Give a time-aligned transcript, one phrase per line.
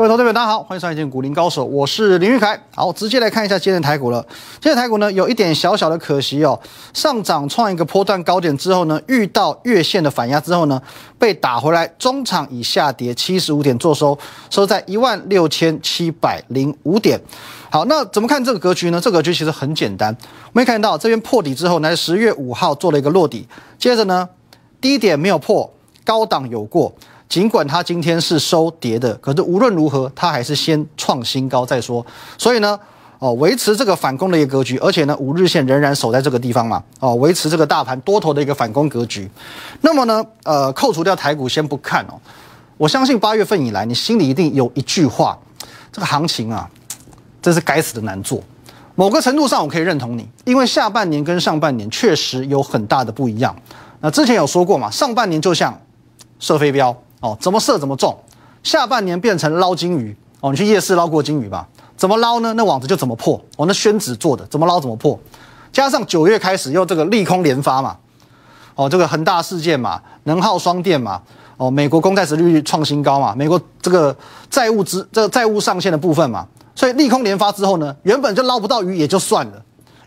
[0.00, 2.58] 各位投资者，大家好，欢迎收看《股林高手》，我是林玉凯。
[2.74, 4.24] 好，直接来看一下今天的台股了。
[4.52, 6.58] 今天台股呢，有一点小小的可惜哦，
[6.94, 10.80] 上涨创一个波段高点之后呢，遇到月线的反压之后呢，
[11.18, 14.18] 被打回来，中场以下跌七十五点做收，
[14.48, 17.20] 收在一万六千七百零五点。
[17.68, 18.98] 好，那怎么看这个格局呢？
[18.98, 23.46] 这个格局其实很简单，我们看到这边破底之后，来十月五号做了一个落底，
[23.78, 24.26] 接着呢，
[24.80, 25.70] 低点没有破，
[26.06, 26.90] 高档有过。
[27.30, 32.04] 尽管它今天是收跌的，可是无论如何，它还是先创新高再说。
[32.36, 32.76] 所以呢，
[33.20, 39.30] 哦，维持这个反攻的一个格局，而且呢，五日线仍然守在这个地方嘛，哦，维持这个大盘多头的一个反攻格局。
[39.80, 42.18] 那么呢，呃，扣除掉台股先不看哦，
[42.76, 45.38] 我相信八月份以来，你心里一定有一句话：
[45.92, 46.68] 这个行情啊，
[47.40, 48.42] 真是该死的难做。
[48.96, 53.54] 某个程度上，我可以认同你，因为下半年跟上半年确实有很大的不一样。
[54.00, 55.80] 那之前有说过嘛，上半年就像
[56.40, 56.92] 射飞镖。
[57.20, 58.16] 哦，怎么射怎么中，
[58.62, 61.68] 下半年变成捞金鱼哦，你去夜市捞过金鱼吧？
[61.96, 62.52] 怎么捞呢？
[62.54, 65.18] 那网子就怎么破哦，那宣纸做的，怎么捞怎么破。
[65.70, 67.96] 加上九月开始又这个利空连发嘛，
[68.74, 71.20] 哦，这个恒大事件嘛，能耗双电嘛，
[71.58, 74.16] 哦，美国公债殖利率创新高嘛，美国这个
[74.48, 79.62] 债务之这个债务上限的部分嘛，所以利空连发之后呢，原本就捞不到鱼也就算了，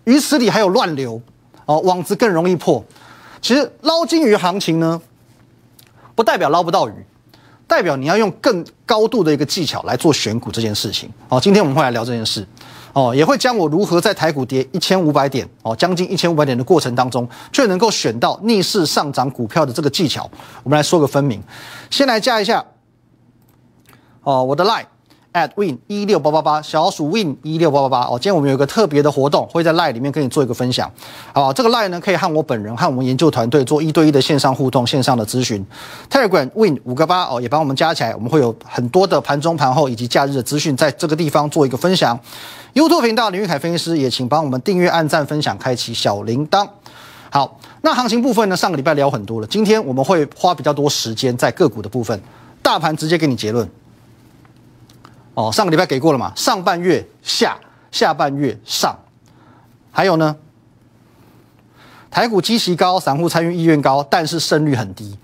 [0.05, 1.21] 鱼池里还有乱流
[1.67, 2.83] 哦，网子更容易破。
[3.39, 4.99] 其实捞金鱼行情呢？
[6.15, 6.93] 不代表捞不到鱼，
[7.67, 11.09] 代表你要用更高度的一个技巧来做选股这件事情。
[11.29, 12.47] 哦，今天我们会来聊这件事，
[12.93, 20.29] 哦，也会将我如何在台股跌一千五百点，哦，将近一千五百点的过程当中，却能够选到逆势上涨股票的这个技巧，
[20.63, 21.41] 我们来说个分明。
[21.89, 22.63] 先来加一下，
[24.21, 24.85] 哦，我的 line。
[25.33, 30.89] At win 一六八八八小鼠 win 一六八八八哦，今天我们有一个特别的活动，会在 line 里面跟你做一个分享，
[31.33, 35.65] 好，这个 line 呢可以和我本人和我们研究团队做一对一的线上互动、线上的咨询。
[36.09, 42.17] Telegram win 五个八哦，也帮我们加起来，我们会有很多的盘中、盘后以及假日的资讯，在这个地方做一个分享。
[42.73, 46.67] YouTube 频道林玉凯分析师也请帮我们订阅、按赞、分享、开启小铃铛。
[47.29, 52.19] 好，那行情部分呢，上个礼拜聊很多了，今天我们会花比较多时间在个股的部分，
[52.61, 53.67] 大盘直接给你结论。
[55.35, 56.31] 哦，上个礼拜给过了嘛？
[56.35, 57.57] 上半月下，
[57.91, 58.97] 下半月上，
[59.91, 60.35] 还有呢？
[62.11, 65.17] 台股基期高，散户参与意愿高，但是胜率很低。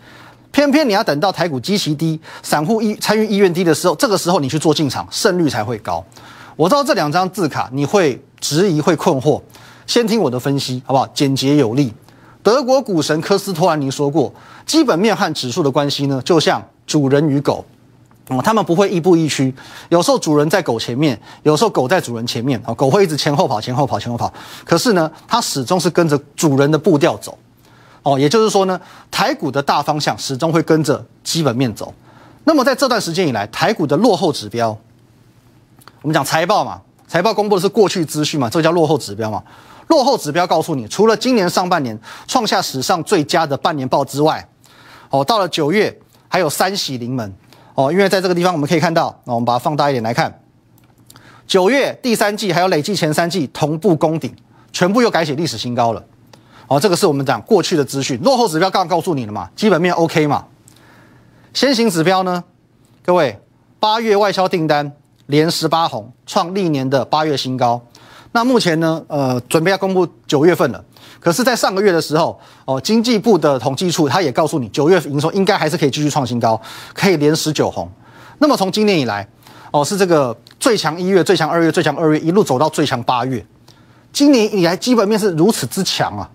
[0.52, 6.04] 偏偏你要等到台股基期低，散户意参与意愿低的时候，这个时候你去做进场，胜率才会高。
[6.56, 9.40] 我知道这两张字卡你会质疑、会困惑，
[9.86, 11.06] 先听我的分析好不好？
[11.14, 11.94] 简洁有力。
[12.42, 14.34] 德国股神科斯托兰尼说过，
[14.66, 17.64] 基本面和指数的关系呢，就像主人与狗。
[18.30, 19.52] 哦，他们不会亦步亦趋，
[19.90, 22.62] 有时候主人在狗前面，有时候狗在主人前面。
[22.64, 24.32] 哦，狗会一直前后跑，前后跑，前后跑。
[24.64, 27.36] 可是呢，它始终是跟着主人的步调走。
[28.04, 28.80] 哦，也就是说呢，
[29.10, 31.92] 台股的大方向始终会跟着基本面走。
[32.44, 34.70] 那么在这段时间以来，台股的落后指标，
[36.04, 39.42] 我们讲财报嘛，财报公布的是过去资讯嘛，这叫落后指标嘛。
[39.88, 44.48] 落后指标告诉你，除了今年上半年创下史上最佳的半年报之外，
[45.10, 47.34] 哦，到了九月还有三喜临门。
[47.80, 50.42] 哦，因为在这个地方我们可以看到，那我们把它放大一点来看，
[51.48, 54.36] 九月第三季还有累计前三季同步攻顶，
[54.74, 56.04] 全部又改写历史新高了。
[56.68, 60.46] 哦，这个是我们讲过去的资讯，落后指标刚刚告诉你了嘛，基本面 OK 嘛。
[61.54, 62.44] 先行指标呢，
[63.02, 63.40] 各位，
[63.80, 64.92] 八月外销订单
[65.28, 67.82] 连十八红，创历年的八月新高。
[68.32, 70.84] 那目前呢，呃，准备要公布九月份了。
[71.20, 76.60] 可是，在上个月的时候，哦，经济部的统计处他也告诉你，九月营收应该还是可以继续创新高，
[76.94, 77.90] 可以连十九红。
[78.38, 79.28] 那么从今年以来，
[79.72, 83.44] 哦，是这个最强一月、最强二月、最强二月一路走到最强八月，
[84.14, 86.30] 今年以来基本面是如此之强啊，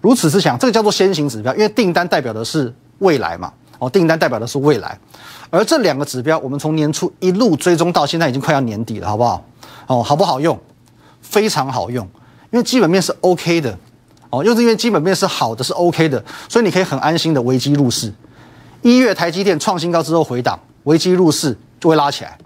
[0.00, 4.98] 如此之强，这个叫做先行指标，因为订单代表的是未来嘛，哦，订单代表的是未来，
[5.50, 9.44] 而这两个指标，我们从年初一路追踪到现在已经快要年底了，好不好？
[9.88, 10.58] 哦，好不好用？
[11.30, 12.06] 非常好用，
[12.50, 13.78] 因为基本面是 OK 的。
[14.30, 18.12] 哦，又是因为基本面是好的，是 OK 的，所以你可以很安心的危机入市。
[18.82, 22.36] 一月台积电创新高之后回档，危机入市就会拉起来。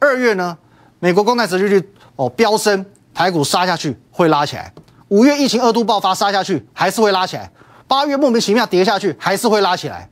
[0.00, 0.58] 二月呢，
[0.98, 2.84] 美国公债殖利率哦飙升，
[3.14, 4.72] 台股杀下去会拉起来。
[5.06, 7.48] 五月疫情二度爆发杀下去还是会拉起来。
[7.86, 10.10] 八月莫名其妙跌下去还是会拉起来。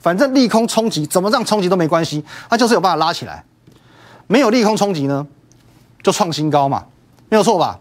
[0.00, 3.44] 反正利空冲击怎么样冲击都没关系，它就是有办法拉起来。
[4.26, 5.24] 没有利空冲击呢，
[6.02, 6.84] 就创新高嘛，
[7.32, 7.80] 没有错吧？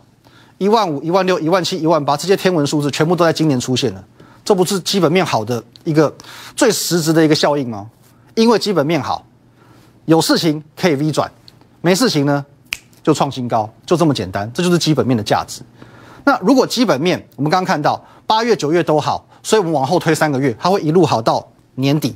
[0.59, 4.01] 一万五、一万六、一万七、一万八，这些天文数字全部都在今年出现了，
[4.45, 6.15] 这不是基本面好的一个
[6.55, 7.89] 最实质的一个效应吗？
[8.35, 9.25] 因为基本面好，
[10.05, 11.29] 有事情可以 V 转，
[11.81, 12.45] 没事情呢
[13.03, 15.61] 就创新高，就这么简单，这就是基本面的价值。
[16.23, 21.45] 那如果基本面我们刚刚看到八月、九月都好，所以我们往后推三个月，它会一路好到
[21.75, 22.15] 年底。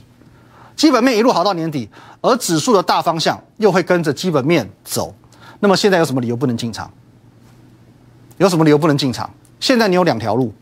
[0.77, 1.89] 基本面一路好到年底，
[2.21, 5.13] 而指数的大方向又会跟着基本面走。
[5.59, 6.89] 那么现在有什么理由不能进场？
[8.37, 9.29] 有什么理由不能进场？
[9.59, 10.53] 现在你有两条路：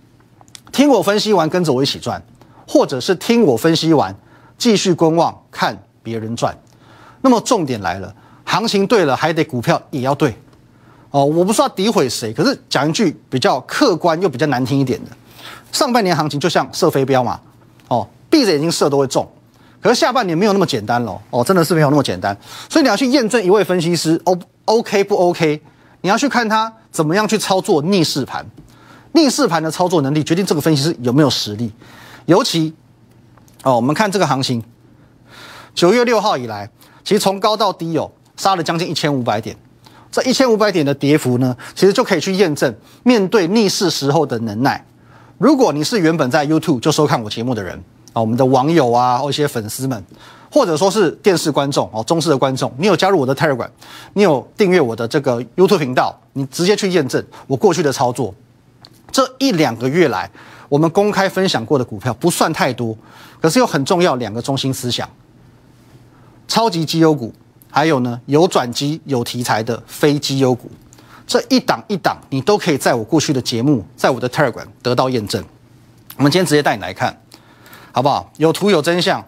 [0.71, 2.21] 听我分析完跟着我一起赚，
[2.67, 4.15] 或者是听我分析完
[4.57, 6.55] 继续观望看别人赚。
[7.21, 10.35] 那么重点来了，行情对了，还得股票也要对。
[11.09, 15.11] 哦，我不是要诋毁谁，可是讲一句比较客观又比较难听一点的，
[15.71, 17.39] 上半年行情就像射飞镖嘛，
[17.87, 19.27] 哦，闭着眼睛射都会中。
[19.79, 22.35] 可是下半年没有那么简单喽，哦，真的是没有那么简单。
[22.69, 25.61] 所以你要去验证一位分析师，O OK 不 OK？
[26.01, 28.45] 你要去看他怎么样去操作逆势盘，
[29.11, 31.73] 逆势盘的操作能力决定这个分析师有没有实力。
[32.27, 32.73] 尤其
[33.63, 34.63] 哦，我们看这个行情，
[35.73, 36.69] 九月六号以来，
[37.03, 39.57] 其实从高到低哦，杀了将近一千五百点。
[40.11, 44.85] 这一千五百点的跌幅呢，其实就可以去验证面对逆势时候的能耐。
[45.39, 47.83] 如果你是原本在 YouTube 就收看我节目的人。
[48.13, 50.05] 啊，我们的网友啊，或一些粉丝们，
[50.53, 53.67] 或者说是电视观众哦，中视的观众，你有加入我的 Telegram，
[54.13, 58.31] 你有订阅我的这个 YouTube 频道，你直接去验证我过去的操作。
[59.11, 60.29] 这一两个月来，
[60.69, 62.95] 我们公开分享过的股票不算太多，
[63.41, 65.09] 可是有很重要两个中心思想：
[66.47, 67.33] 超级绩优股，
[67.71, 70.69] 还有呢有转机、有题材的非绩优股。
[71.25, 75.43] 这一档一档，你都可以在我过去的节目，在我的 Telegram 得到验证。
[76.17, 77.17] 我们今天直接带你来看。
[77.91, 78.31] 好不好？
[78.37, 79.23] 有图有真相。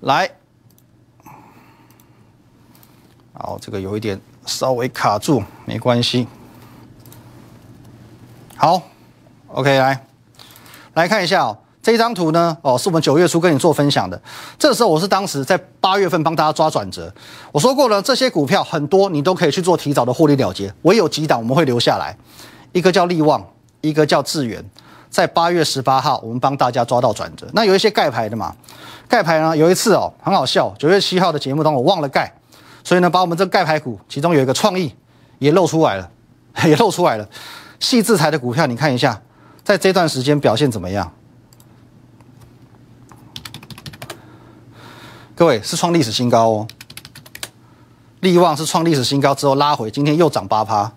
[0.00, 0.30] 来，
[3.32, 6.28] 好，这个有一点稍微卡住，没关系。
[8.56, 8.82] 好
[9.48, 10.06] ，OK，来，
[10.94, 14.20] 来看一下哦，这张图呢，哦，是我们九月初跟你做分享的。
[14.58, 17.12] 这时候我是当时在八月份帮大家抓转折。
[17.50, 22.16] 我说过了，这些股票很多你都可以去做提早的获利了结，唯有几档我们会留下来。
[22.72, 23.42] 一个叫利旺，
[23.80, 24.62] 一个叫智源。
[25.16, 27.48] 在八月十八号，我们帮大家抓到转折。
[27.54, 28.54] 那有一些盖牌的嘛，
[29.08, 30.70] 盖牌呢，有一次哦，很好笑。
[30.78, 32.30] 九月七号的节目当中，我忘了盖，
[32.84, 34.94] 所以呢，把我们这盖牌股其中有一个创意
[35.38, 36.10] 也露出来了，
[36.68, 37.26] 也露出来了。
[37.80, 39.18] 细制裁的股票，你看一下，
[39.64, 41.10] 在这段时间表现怎么样？
[45.34, 46.66] 各位是创历史新高哦。
[48.20, 50.92] 利旺是创历史新高之后拉回，今天又涨八趴。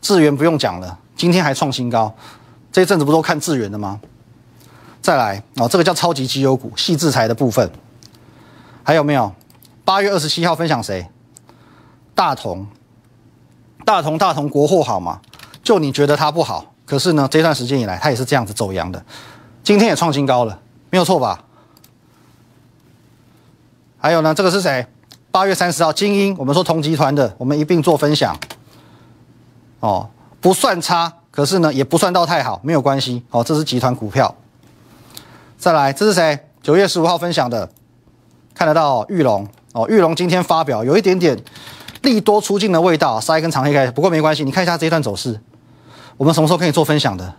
[0.00, 2.12] 智源不用讲了，今天还创新高。
[2.76, 3.98] 这一阵子不都看智源的吗？
[5.00, 7.70] 再来哦，这个叫超级绩优股，细制裁的部分，
[8.82, 9.32] 还有没有？
[9.82, 11.08] 八月二十七号分享谁？
[12.14, 12.66] 大同，
[13.86, 15.22] 大同，大同国货好吗？
[15.62, 19.02] 就你觉得它不好，可是呢，这段时间以来它也是这样子走阳的，
[19.64, 21.44] 今天也创新高了，没有错吧？
[23.96, 24.86] 还有呢，这个是谁？
[25.30, 28.36] 八月三十号，精英，我们说同集团的，我们一并做分享，
[29.80, 30.10] 哦，
[30.42, 31.10] 不算差。
[31.36, 33.22] 可是呢，也不算到太好，没有关系。
[33.28, 34.34] 好，这是集团股票。
[35.58, 36.48] 再来，这是谁？
[36.62, 37.68] 九月十五号分享的，
[38.54, 39.86] 看得到玉龙哦。
[39.86, 41.38] 玉龙今天发表有一点点
[42.00, 43.90] 利多出尽的味道，杀一根长黑开。
[43.90, 45.38] 不过没关系，你看一下这一段走势，
[46.16, 47.34] 我们什么时候可以做分享的？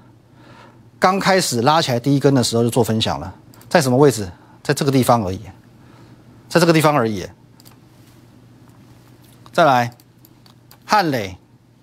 [1.00, 3.34] 刚开始拉起来第一根的时候就做分享了，
[3.68, 4.30] 在什么位置？
[4.62, 5.40] 在这个地方而已，
[6.48, 7.26] 在这个地方而已。
[9.52, 9.92] 再来，
[10.86, 11.36] 汉磊，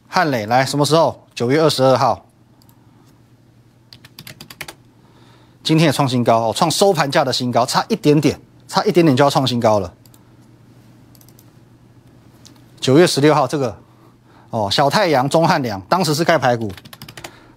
[0.06, 1.23] 汉磊来什么时候？
[1.34, 2.26] 九月二十二号，
[5.64, 9.92] 今天也创新高哦，创收盘价的新高，差一点点，差一点点就要创新高了。
[12.78, 13.76] 九月十六号，这个
[14.50, 16.70] 哦，小太阳、中汉良，当时是盖排骨，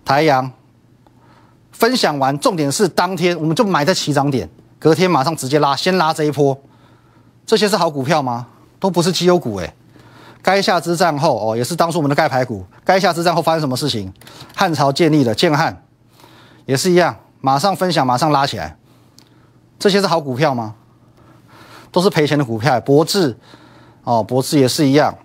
[0.03, 0.51] 台阳
[1.71, 4.49] 分享完，重点是当天我们就买在起涨点，
[4.79, 6.59] 隔天马上直接拉，先拉这一波，
[7.45, 8.47] 这些是好股票吗？
[8.79, 9.71] 都不是绩优股哎。
[10.47, 12.65] 垓下之战后，哦，也是当初我们的盖牌股。
[12.85, 14.13] 垓下之战后发生什么事情？
[14.55, 15.83] 汉朝建立的，建汉
[16.65, 18.77] 也是一样，马上分享，马上拉起来。
[19.77, 20.75] 这些是好股票吗？
[21.91, 22.79] 都是赔钱的股票。
[22.79, 23.37] 博智，
[24.05, 25.17] 哦，博智也是一样，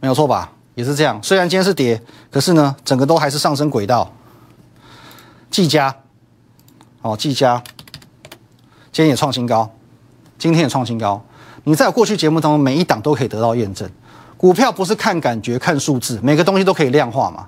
[0.00, 0.50] 没有错吧？
[0.74, 1.22] 也是这样。
[1.22, 4.10] 虽然今天是跌，可是呢，整个都还是上升轨道。
[5.48, 5.94] 技嘉，
[7.02, 7.62] 哦，技嘉，
[8.90, 9.70] 今天也创新高，
[10.38, 11.24] 今天也创新高。
[11.64, 13.88] 你在过去节目当中，每一档都可以得到验证。
[14.36, 17.46] 股票不是看感觉、看数字，每个东西都可以量化嘛。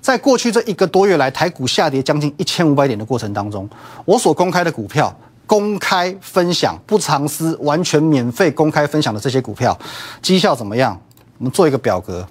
[0.00, 3.68] 在过去这一个多月来，台股下跌将近一千五百点的过程当中，
[4.04, 5.12] 我所公开的股票，
[5.48, 9.76] 公开分享、不藏私、完全免费公开分享的这些股票，
[10.22, 10.96] 绩效怎么样？
[11.38, 12.24] 我们做一个表格，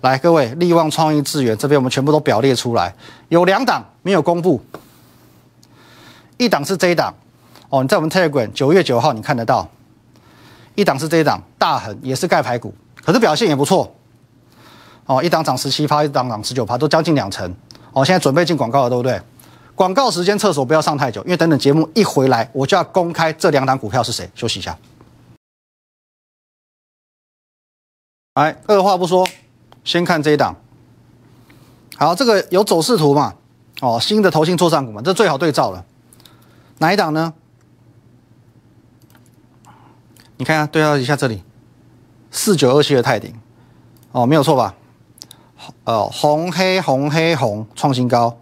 [0.00, 2.92] 来，各位，利旺、创意、智源这边我们全部都表列出来。
[3.28, 4.60] 有两档没有公布，
[6.36, 7.14] 一档是这一档
[7.68, 9.68] 哦，你在我们 Telegram 九月九号你看得到。
[10.74, 13.94] 一档是这一档大恒，也是盖牌股，可是表现也不错。
[15.06, 17.54] 哦，一档涨十七趴，一档涨十九趴，都将近两成。
[17.92, 19.20] 哦，现在准备进广告了，对不对？
[19.74, 24.30] 广告时间，厕所不要上太久，因为等等节目一回来，我就要公开这两档股票是谁。
[24.34, 24.78] 休息一下。
[28.34, 29.28] 来，二话不说，
[29.84, 30.56] 先看这一档。
[31.96, 33.34] 好，这个有走势图嘛？
[33.80, 35.84] 哦，新的投信做账股嘛，这最好对照了。
[36.78, 37.34] 哪一档呢？
[40.36, 41.42] 你看下，对照一下这里，
[42.30, 43.34] 四九二七的泰鼎，
[44.12, 44.74] 哦，没有错吧？
[45.84, 48.38] 呃，红黑红黑红创新高。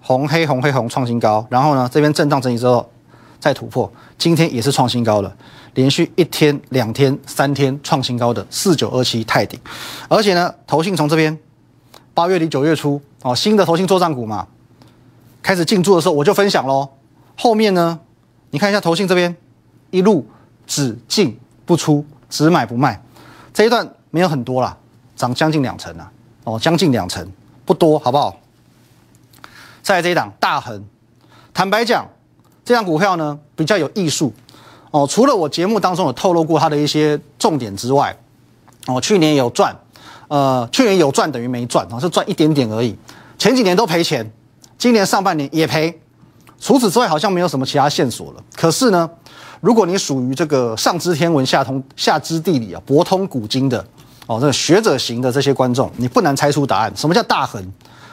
[0.00, 2.90] 红黑红黑红创新高，然后呢，这边震荡整理之后
[3.38, 5.36] 再突破，今天也是创新高了，
[5.74, 9.60] 连续一天、两天、三天创新高的四九二七泰鼎，
[10.08, 11.38] 而且呢，投信从这边
[12.14, 14.48] 八月底九月初哦，新的投信做账股嘛，
[15.42, 16.88] 开始进驻的时候我就分享喽。
[17.36, 18.00] 后面呢，
[18.50, 19.36] 你看一下投信这边
[19.90, 20.26] 一路
[20.68, 23.02] 只进不出，只买不卖，
[23.52, 24.76] 这一段没有很多啦，
[25.16, 26.12] 涨将近两成啊，
[26.44, 27.26] 哦，将近两成
[27.64, 28.36] 不多，好不好？
[29.82, 30.84] 在这一档大恒，
[31.54, 32.06] 坦白讲，
[32.64, 34.32] 这张股票呢比较有艺术
[34.90, 35.06] 哦。
[35.10, 38.14] 除了我节目当中有透露过它的一些重点之外，
[38.86, 39.74] 哦，去年有赚，
[40.28, 42.94] 呃，去年有赚等于没赚啊，是赚一点点而已。
[43.38, 44.30] 前几年都赔钱，
[44.76, 45.98] 今年上半年也赔。
[46.60, 48.42] 除此之外，好像没有什么其他线索了。
[48.56, 49.08] 可是呢，
[49.60, 53.84] 如果你属于这个上知天文下通下知地理啊，博通古今的
[54.26, 56.92] 哦，这个学者型的这些观众，你不难猜出答案。
[56.94, 57.60] 什么叫大恒？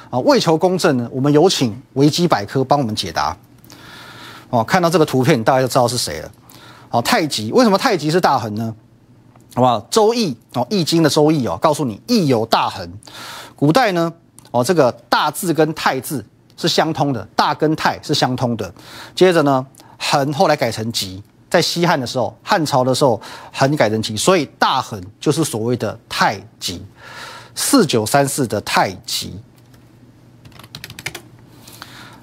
[0.09, 3.35] 啊，为求公正呢，我们有请维基百科帮我们解答。
[4.49, 6.31] 哦，看到这个图片，大概就知道是谁了。
[6.89, 8.73] 好，太极为什么太极是大恒呢？
[9.53, 9.79] 好不好？
[9.89, 12.89] 周易哦，易经的周易哦，告诉你易有大恒。
[13.55, 14.11] 古代呢，
[14.51, 16.25] 哦，这个大字跟太字
[16.57, 18.73] 是相通的，大跟太是相通的。
[19.15, 19.65] 接着呢，
[19.97, 21.21] 恒后来改成极，
[21.55, 26.85] 在西汉的时候，汉朝的时候很改人情，所以大恒就是所谓的太极，
[27.55, 29.39] 四九三四的太极。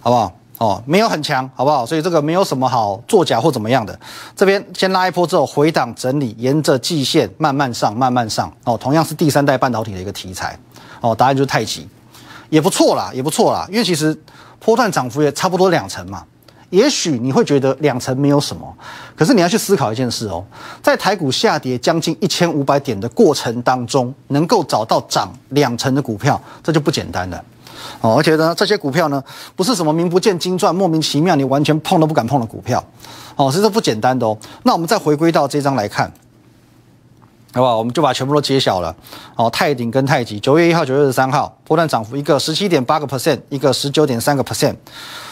[0.03, 0.37] 好不好？
[0.59, 1.87] 哦，没有很强，好不好？
[1.87, 3.99] 所以这个没有什么好作假或怎么样的。
[4.37, 8.55] 这边先拉一波之后回档整理，沿着季线慢慢上，慢慢上。
[8.65, 10.59] 哦，同样是第三代半导体的一个题材。
[11.01, 11.89] 哦，答案就是太极，
[12.51, 13.67] 也不错啦，也不错啦。
[13.71, 14.15] 因为其实
[14.61, 16.23] 波段涨幅也差不多两成嘛。
[16.73, 18.75] 也许你会觉得两成没有什么，
[19.15, 20.43] 可是你要去思考一件事哦，
[20.83, 27.45] 在台股下跌将近一千五百点的过程当中，能够找到涨两成的股票，这就不简单了。
[28.01, 29.23] 哦，而且呢，这些股票呢，
[29.55, 32.83] 不是什么名不见经传、莫名其妙你完全碰都不敢碰的股票，
[33.37, 34.35] 哦，所以这不简单的哦。
[34.63, 36.11] 那我们再回归到这张来看，
[37.55, 37.77] 好不好？
[37.77, 38.95] 我们就把全部都揭晓了。
[39.37, 44.77] 哦，泰鼎跟太极，九月一号、九月二十三号波段涨幅一个十七点八个 percent，一个十九点三个 percent。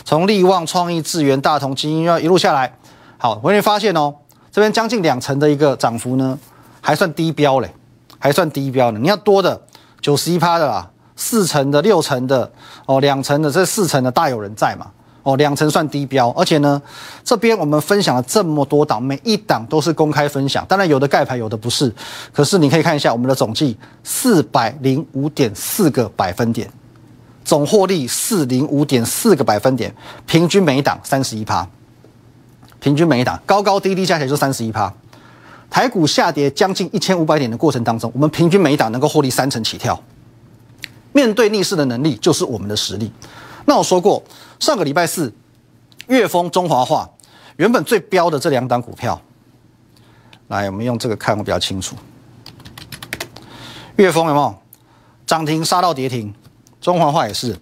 [0.04, 2.76] 从力旺、创意、智源、大同、精英要一路下来，
[3.18, 4.14] 好，我你发现哦，
[4.52, 6.38] 这边将近两成的一个涨幅呢，
[6.80, 7.74] 还算低标嘞，
[8.18, 8.98] 还算低标呢。
[9.00, 9.62] 你要多的
[10.00, 10.90] 九十一趴的啦。
[11.22, 12.50] 四成的、六成的、
[12.86, 14.86] 哦，两成的，这四成的大有人在嘛？
[15.22, 16.80] 哦，两成算低标，而且呢，
[17.22, 21.92] 这边我们分享了这么多档，每一档都是公开分享，当然有的盖牌，有的不是。
[22.32, 26.70] 可是你可以看一下我们的总计四百零五点四个百分点，
[27.44, 29.94] 总获利四零五点四个百分点，
[30.26, 31.68] 平均每一档三十一趴，
[32.80, 34.92] 平均每一档高高低低加起来就三十一趴。
[35.68, 40.02] 台股下跌将近一千五百点的过程当中，我们平均每一档能够获利三成起跳。
[41.12, 43.12] 面对逆势的能力就是我们的实力。
[43.64, 44.22] 那我说过，
[44.58, 45.32] 上个礼拜四，
[46.08, 47.08] 粤丰、中华化
[47.56, 49.20] 原本最标的这两档股票，
[50.48, 51.94] 来，我们用这个看会比较清楚。
[53.96, 54.54] 粤丰有没有
[55.26, 56.34] 涨停杀到跌停？
[56.80, 57.54] 中华化也是，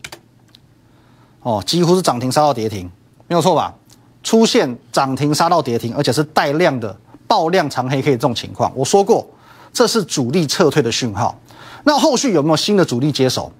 [1.43, 2.88] 哦，几乎是涨停杀到跌停，
[3.26, 3.75] 没有错吧？
[4.23, 9.26] 出现涨停杀到跌停，而且是带量的爆量长黑 K 这种情况，我说过，
[9.73, 11.37] 这是主力撤退的讯号。
[11.83, 13.50] 那后续有没有新的主力接手？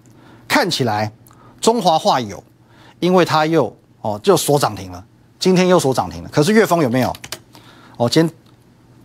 [0.47, 1.13] 看起来
[1.61, 2.43] 中华化有，
[3.01, 5.05] 因为它又哦就锁涨停了，
[5.39, 6.29] 今天又锁涨停了。
[6.31, 7.15] 可是粤丰有没有？
[7.97, 8.37] 哦，今天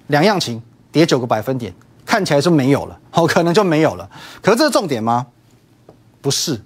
[0.08, 1.74] 两样情，跌九个百分点，
[2.06, 4.10] 看起来是没有了，哦，可能就没有了。
[4.42, 5.26] 可是这是重点吗？
[6.22, 6.62] 不是，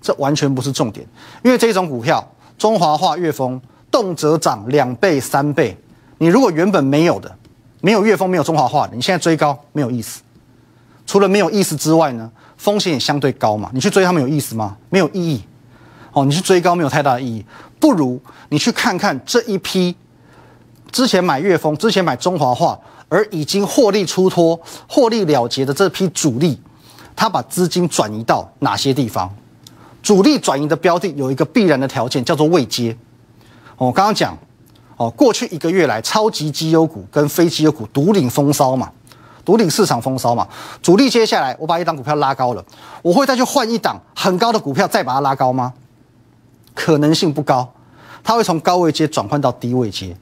[0.00, 1.06] 这完全不是重点。
[1.42, 2.26] 因为这种股票，
[2.58, 5.76] 中华化、粤丰动辄涨两倍、三倍，
[6.18, 7.34] 你如果原本没有的，
[7.80, 10.20] 没有粤丰、没有中华化的，你现在追高没有意思。
[11.06, 13.70] 除了没有意思之外呢，风险也相对高嘛。
[13.72, 14.76] 你去追他们有意思吗？
[14.90, 15.42] 没有意义。
[16.12, 17.44] 哦，你去追高没有太大的意义，
[17.78, 19.96] 不如你去看看这一批
[20.92, 26.60] 之前买粤丰、之前买中华化而已经获利出脱、获利了结的这批主力，
[27.16, 29.34] 他把资金转移到哪些地方？
[30.02, 32.94] 主力转移的标的有一个必然的条件，叫做未接。
[33.78, 34.36] 我刚刚讲，
[34.98, 38.90] 哦，过去一个月来，超级绩优股跟非绩优股独领风骚嘛。
[39.44, 40.46] 独领市场风骚嘛，
[40.82, 42.64] 主力接下来我把一档股票拉高了，
[43.02, 45.72] 我会再去换一档很高的股票再把它拉高吗？
[46.74, 47.68] 可能性不高，
[48.22, 50.16] 它会从高位接转换到低位接，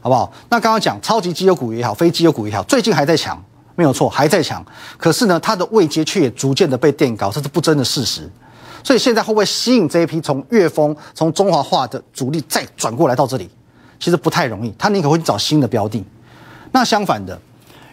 [0.00, 0.32] 好不好？
[0.48, 3.42] 那刚刚讲超级绩优股也好，非绩优股也好，最近还在强，
[3.74, 4.64] 没有错，还在强。
[4.98, 8.30] 可是呢，它的位阶却也逐渐的被垫高，这是不争的事实。
[8.84, 13.48] 所以现在会不会吸引这一批从粤丰、从中华化的主力再转过来到这里？
[14.00, 16.04] 其实不太容易，他宁可会去找新的标的。
[16.72, 17.40] 那相反的，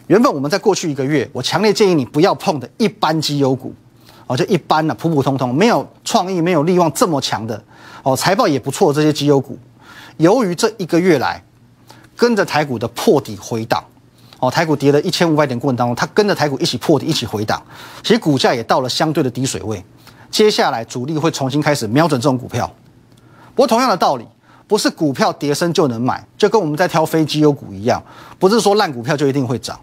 [0.10, 3.72] 原本我们在过去一个月，我强烈建议你不要碰的一般绩优股，
[4.26, 7.64] 哦，就一般的普普通通，没有创意、没有利望这么强的，
[8.02, 9.56] 哦，财报也不错这些绩优股，
[10.18, 11.40] 由于这一个月来
[12.16, 13.86] 跟着台股的破底回档，
[14.40, 17.62] 哦，台股跌了一千五百点过程当中，它跟着台股一起破底、一起回档，
[18.02, 19.84] 其实股价也到了相对的低水位。
[20.32, 22.66] 接下来主力会重新开始瞄准这种股票，
[23.54, 24.26] 不过同样的道理。
[24.68, 28.00] 不是股票跌升就能买，就跟我们在挑飞机优股一样，
[28.38, 29.80] 不是说烂股票就一定会涨，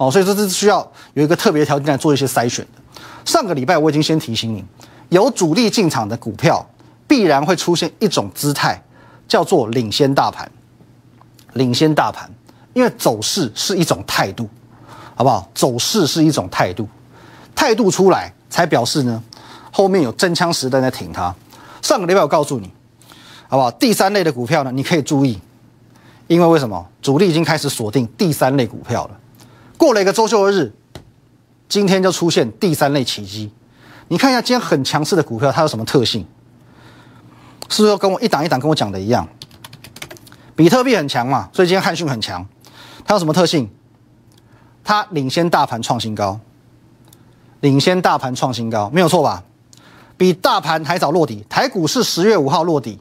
[0.00, 0.80] 哦，所以这是需要
[1.12, 3.02] 有一个特别条件来做一些筛选的。
[3.26, 4.64] 上个礼拜我已经先提醒你，
[5.10, 6.66] 有主力进场的股票，
[7.06, 8.82] 必然会出现一种姿态，
[9.28, 10.50] 叫做领先大盘。
[11.52, 12.30] 领先大盘，
[12.72, 14.48] 因为走势是一种态度，
[15.14, 15.46] 好不好？
[15.54, 16.88] 走势是一种态度，
[17.54, 19.22] 态度出来才表示呢，
[19.70, 21.34] 后面有真枪实弹在挺它。
[21.82, 22.72] 上个礼拜我告诉你。
[23.48, 23.70] 好不好？
[23.72, 25.38] 第三类的股票呢，你可以注意，
[26.26, 26.86] 因为为什么？
[27.02, 29.20] 主力已经开始锁定第三类股票了。
[29.80, 30.70] 过了一个周休日，
[31.66, 33.50] 今天就出现第三类奇迹。
[34.08, 36.26] 你看一下今天很强势的股票，它有什么特性？
[37.70, 39.26] 是不是跟我一档一档跟我讲的一样？
[40.54, 42.46] 比特币很强嘛，所以今天汉讯很强。
[43.06, 43.70] 它有什么特性？
[44.84, 46.38] 它领先大盘创新高，
[47.60, 49.42] 领先大盘创新高，没有错吧？
[50.18, 51.46] 比大盘还早落底。
[51.48, 53.00] 台股是十月五号落底。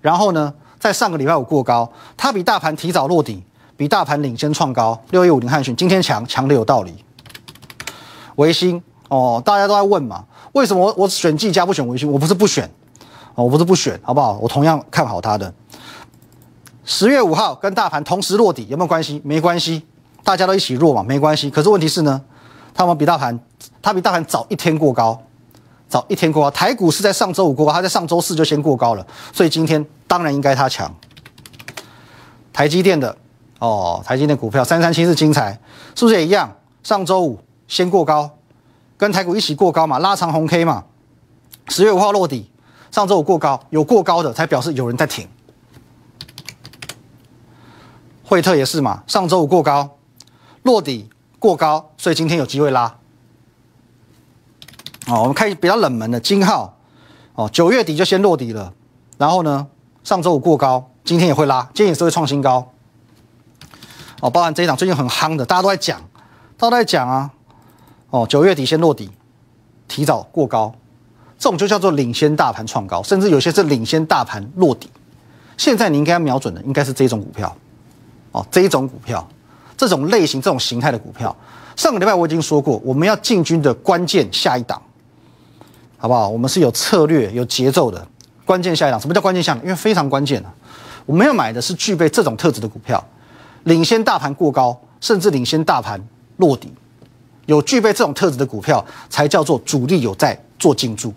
[0.00, 3.44] 然后呢，在上个礼拜五过高，它比大盘提早落底，
[3.76, 5.00] 比大盘领先创高。
[5.10, 7.04] 六一五零汉讯今天强，强的有道理。
[8.36, 12.10] 维新哦，大家都在问嘛，为什么我选技嘉不选维新？
[12.10, 12.68] 我不是不选，
[13.34, 14.38] 哦，我不是不选，好不好？
[14.40, 15.52] 我同样看好它的。
[16.84, 19.20] 十月五号跟大盘同时落底，有没有关系？
[19.24, 19.82] 没关系，
[20.22, 21.50] 大家都一起弱嘛，没关系。
[21.50, 22.20] 可是问题是呢，
[22.74, 23.38] 他们比大盘，
[23.80, 25.20] 它比大盘早一天过高。
[25.86, 30.92] 早一天过高，台股是在上周五过高，它在上周四就先过高了，所以今天当然应该它强。
[32.52, 33.16] 台积电的
[33.64, 35.58] 哦，台积电股票三三七是精彩，
[35.94, 36.54] 是不是也一样？
[36.82, 38.30] 上周五先过高，
[38.98, 40.84] 跟台股一起过高嘛，拉长红 K 嘛。
[41.68, 42.50] 十月五号落底，
[42.90, 45.26] 上周五过高，有过高的才表示有人在挺。
[48.22, 49.96] 惠特也是嘛，上周五过高，
[50.64, 52.94] 落底过高，所以今天有机会拉。
[55.06, 56.76] 哦，我们看比较冷门的金号，
[57.34, 58.74] 哦，九月底就先落底了，
[59.16, 59.66] 然后呢，
[60.02, 62.70] 上周五过高，今天也会拉，今天也是会创新高。
[64.24, 66.00] 哦，包含这一档最近很夯的，大家都在讲，
[66.56, 67.30] 大家都在讲啊。
[68.08, 69.10] 哦，九月底先落底，
[69.86, 70.74] 提早过高，
[71.38, 74.88] 这种就叫做领先大盘创高，甚至有些是领先大盘落底。
[75.58, 77.54] 现在你应该要瞄准的应该是这种股票，
[78.32, 79.28] 哦，这一种股票，
[79.76, 81.36] 这种类型、这种形态的股票。
[81.76, 84.80] 上个礼拜我已经说过，我们要进军的关键下一档。
[85.98, 86.30] 好不好？
[86.30, 88.06] 我们是有策略、有节奏的。
[88.46, 89.54] 关键下一档，什么叫关键下？
[89.56, 90.48] 因为非常关键啊！
[91.04, 93.04] 我们要买的是具备这种特质的股票，
[93.64, 96.00] 领先大盘过高，甚至领先大盘
[96.36, 96.72] 落底，
[97.46, 101.12] 有具备这种特质的股票，才叫做主力有在做进驻。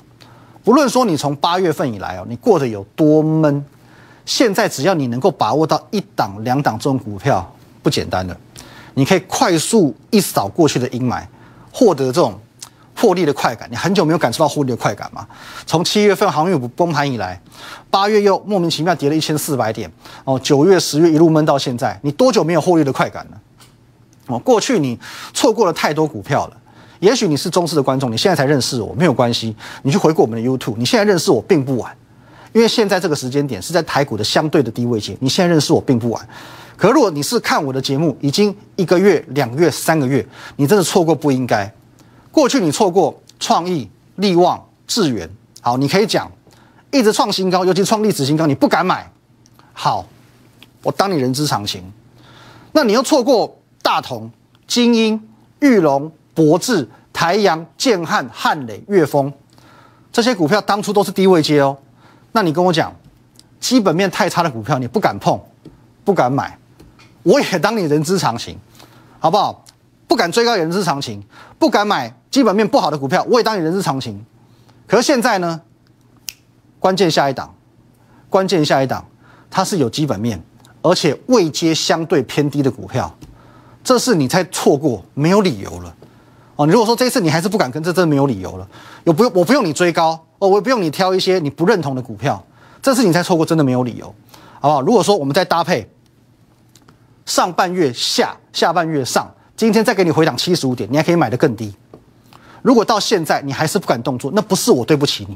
[0.63, 3.63] 不论说你从八月份以来哦，你过得有多闷，
[4.25, 7.49] 现在只要你能够把握到一档、两档这种股票，
[7.81, 8.37] 不简单的，
[8.93, 11.23] 你可以快速一扫过去的阴霾，
[11.71, 12.37] 获得这种。
[12.99, 15.25] 获利的快感，你很久没有感受到获利的快感吗？
[15.67, 17.39] 从七月份航运股崩盘以来，
[17.91, 19.89] 八月又莫名其妙跌了一千四百点，
[20.23, 23.37] 哦，九月、十月一路闷到现在，你多久没有获利的快感了？
[24.25, 24.99] 哦，过去你
[25.31, 26.57] 错过了太多股票了。
[26.99, 31.95] 也许你是中视的观众，你现在才认识我，没有关系，你去回顾我们的 YouTube，你现在认识我并不晚，
[32.53, 36.27] 因为现在这个时间点是在台股的相对的低位阶，你现在认识我并不晚。
[36.75, 41.71] 可如果你是看我的节目已经一个月、两个月、三个月，你真的错过不应该。
[42.37, 45.27] 过去你错过创意、力旺、智源，
[45.59, 46.31] 好，你可以讲
[46.91, 49.11] 一直创新高，尤其创历史新高，你不敢买。
[49.73, 50.05] 好，
[50.83, 51.81] 我当你人之常情。
[52.73, 54.29] 那你又错过大同、
[54.67, 55.19] 精英、
[55.61, 59.33] 玉龙、博智、台阳、建汉、汉磊、岳峰
[60.11, 61.75] 这些股票，当初都是低位接哦。
[62.33, 62.95] 那你跟我讲，
[63.59, 65.41] 基本面太差的股票，你不敢碰，
[66.05, 66.55] 不敢买。
[67.23, 68.55] 我也当你人之常情，
[69.17, 69.65] 好不好？
[70.07, 71.19] 不敢追高也，人之常情；
[71.59, 74.25] 不敢买基本面不好的股票，我也当你人之常情。
[74.87, 75.61] 可是现在呢？
[76.79, 77.53] 关键下一档，
[78.29, 79.03] 关键下一档，
[79.49, 80.41] 它是有基本面，
[80.83, 83.13] 而且位阶相对偏低的股票，
[83.83, 85.93] 这是你才错过，没有理由了。
[86.55, 88.67] 哦，你如果说这次你还是不敢跟，这真的没有理由了。
[89.03, 92.41] 有不用，我不用你追高哦，我也不用你挑一些你不认同的股票，
[92.81, 94.05] 这次你再错过真的没有理由，
[94.61, 94.81] 好不好？
[94.81, 95.89] 如果说我们再搭配
[97.25, 101.73] 上半月下，下半月上，今天再给你回档七十五点，你还可以买的更低。
[102.61, 105.35] 如果到现在你还是不敢动作，那不是我对不起你，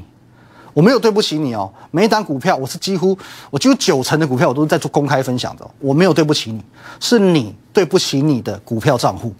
[0.72, 1.68] 我没有对不起你哦。
[1.90, 3.18] 每一档股票我是几乎，
[3.50, 6.62] 我几乎九成的股票我都是在做公开分享的，我没有对不起你，
[7.00, 9.34] 是你对不起你的股票账户，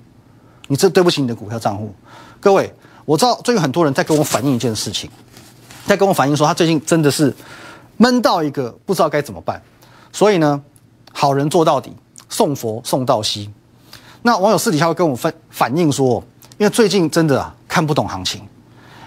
[0.67, 1.95] 你这对不起你的股票账户。
[2.41, 5.09] 各位，我知道最近很多人在跟我反映一件事情，
[5.87, 7.33] 在跟我反映说他最近真的是
[7.99, 9.63] 闷到一个不知道该怎么办，
[10.13, 10.61] 所以呢，
[11.13, 11.95] 好人做到底，
[12.29, 13.49] 送佛送到西。
[14.23, 16.23] 那网友私底下会跟我分反映说，
[16.57, 18.41] 因为最近真的啊看不懂行情，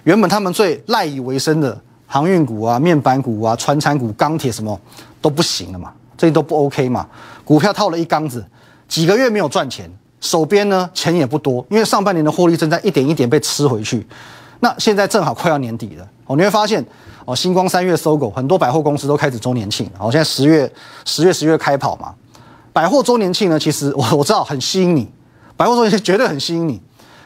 [0.04, 4.78] 原本他们最赖以为生的航运股啊、面板股啊、船产股、钢铁什么
[5.22, 7.08] 都不行了嘛，最近都不 OK 嘛，
[7.46, 8.46] 股票套了一缸子，
[8.90, 14.06] 几个月没有赚钱，手边呢钱也不多，因为上半年的获利正在一点一点被吃回去。
[14.60, 16.86] 那现在正好快要年底了，哦，你会发现
[17.24, 20.70] 哦，星光三月搜狗，很多百货公司都开始周年庆，哦，现在十月、
[21.06, 22.14] 十月、十月开跑嘛。
[22.76, 25.10] 百货周年庆呢，其实我 我知道很吸引你，
[25.56, 26.82] 百货周年庆绝对很吸引你。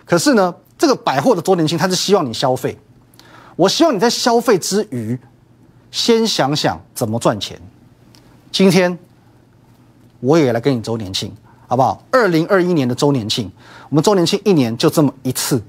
[0.05, 2.77] 可是呢，这个百货的周年庆，它是希望你消费。
[3.55, 5.17] 我希望你在消费之余，
[5.89, 7.59] 先想想怎么赚钱。
[8.51, 8.95] 今天
[10.19, 11.35] 我也来跟你周年庆，
[11.65, 12.03] 好不好？
[12.12, 13.51] 二零二一年的周年庆，
[13.89, 15.59] 我们周年庆一年就这么一次，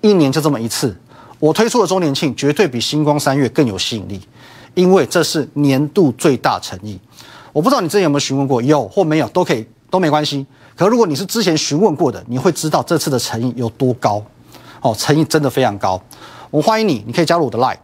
[0.00, 0.96] 一年就这么一次。
[1.40, 4.20] 我推出的周年庆绝对比星光三月更有吸引力，
[4.74, 7.00] 因为这是年度最大诚意。
[7.54, 10.44] 我不知道你之前有没有询问过，有或没有都可以，都没关系。
[10.74, 14.20] 可如果你是之前询问过的，你会知道这次的诚意有多高。
[14.80, 16.02] 哦，诚意真的非常高。
[16.50, 17.76] 我欢迎你，你可以加入我的 Line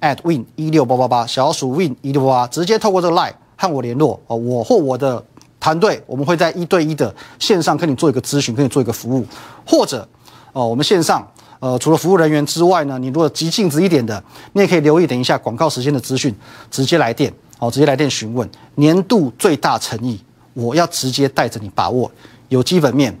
[0.00, 4.20] at win 一六八八八，小老鼠 win 一六八八，直接透过这个 Line 和我联络。
[4.28, 5.20] 哦，我或我的
[5.58, 9.26] 团队，我们会在一对一的线上跟你做一个咨询，跟你做一个服务。
[9.66, 10.08] 或者，
[10.52, 11.28] 哦，我们线上，
[11.58, 16.32] 呃，除了服务人员之外呢，你如果急性子一点的，你也可以留意等一下广告时间的资讯，
[16.70, 17.34] 直接来电。
[17.58, 20.18] 好，直接来电询问年度最大诚意，
[20.54, 22.10] 我要直接带着你把握
[22.48, 23.18] 有基本面、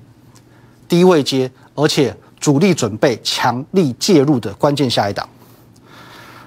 [0.88, 5.28] 低位接，而且主力准备强力介入的关键下一档。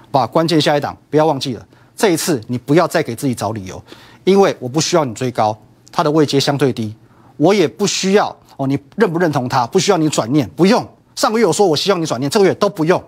[0.09, 3.81] 把关键下一档不要忘记了，这一次你不要再给自己找理由，
[4.23, 5.57] 因为我不需要你追高，
[5.91, 6.95] 它的位阶相对低，
[7.35, 9.67] 我也不需要哦，你认不认同它？
[9.67, 10.87] 不需要你转念，不用。
[11.15, 13.01] 上个月我说我希望你转念，这个月都不用。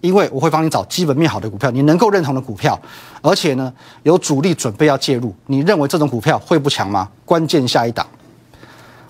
[0.00, 2.78] 因为我会帮你找基本面好的股票，你能够认同的股票，
[3.20, 7.08] 而且呢有主力准备要介入，你认为这种股票会不强吗？
[7.24, 8.06] 关键下一档，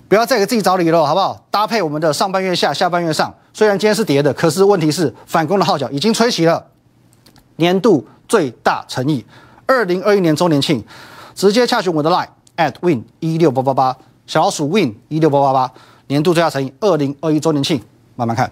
[0.07, 1.45] 不要再给自己找理由，好不好？
[1.49, 6.65] 搭配我们的上半月下，下半月上，虽然今天是跌的，可是问题是反攻的号角已经吹起了。
[7.55, 9.23] 年度最大诚意，
[9.65, 10.83] 二零二一年周年庆，
[11.33, 12.27] 直接洽询我的 line
[12.57, 13.95] at win 一六八八八，
[14.27, 15.71] 小老鼠 win 一六八八八，
[16.07, 17.81] 年度最大诚意，二零二一周年庆，
[18.15, 18.51] 慢慢看。